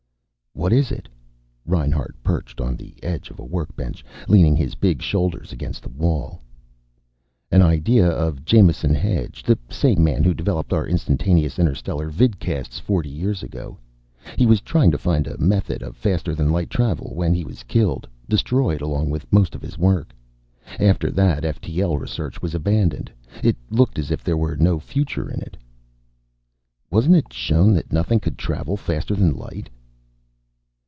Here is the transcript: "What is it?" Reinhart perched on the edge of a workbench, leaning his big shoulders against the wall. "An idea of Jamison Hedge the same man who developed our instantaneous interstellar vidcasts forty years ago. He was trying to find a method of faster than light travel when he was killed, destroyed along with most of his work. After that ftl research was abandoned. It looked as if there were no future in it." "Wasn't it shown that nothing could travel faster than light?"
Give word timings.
"What 0.53 0.73
is 0.73 0.91
it?" 0.91 1.07
Reinhart 1.65 2.13
perched 2.23 2.59
on 2.59 2.75
the 2.75 2.93
edge 3.01 3.29
of 3.31 3.39
a 3.39 3.43
workbench, 3.43 4.03
leaning 4.27 4.55
his 4.57 4.75
big 4.75 5.01
shoulders 5.01 5.53
against 5.53 5.81
the 5.81 5.89
wall. 5.89 6.41
"An 7.49 7.61
idea 7.61 8.05
of 8.05 8.43
Jamison 8.43 8.93
Hedge 8.93 9.43
the 9.43 9.57
same 9.69 10.03
man 10.03 10.25
who 10.25 10.33
developed 10.33 10.73
our 10.73 10.85
instantaneous 10.85 11.57
interstellar 11.57 12.09
vidcasts 12.09 12.79
forty 12.79 13.09
years 13.09 13.43
ago. 13.43 13.79
He 14.37 14.45
was 14.45 14.59
trying 14.59 14.91
to 14.91 14.97
find 14.97 15.25
a 15.25 15.37
method 15.37 15.81
of 15.81 15.95
faster 15.95 16.35
than 16.35 16.51
light 16.51 16.69
travel 16.69 17.13
when 17.15 17.33
he 17.33 17.45
was 17.45 17.63
killed, 17.63 18.05
destroyed 18.27 18.81
along 18.81 19.09
with 19.09 19.31
most 19.31 19.55
of 19.55 19.61
his 19.61 19.77
work. 19.77 20.13
After 20.81 21.09
that 21.11 21.43
ftl 21.43 21.97
research 21.97 22.41
was 22.41 22.53
abandoned. 22.53 23.09
It 23.41 23.55
looked 23.69 23.97
as 23.97 24.11
if 24.11 24.21
there 24.21 24.37
were 24.37 24.57
no 24.57 24.79
future 24.79 25.29
in 25.31 25.39
it." 25.41 25.55
"Wasn't 26.91 27.15
it 27.15 27.31
shown 27.33 27.73
that 27.75 27.93
nothing 27.93 28.19
could 28.19 28.37
travel 28.37 28.75
faster 28.75 29.15
than 29.15 29.33
light?" 29.33 29.69